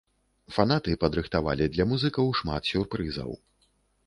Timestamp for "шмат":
2.41-2.63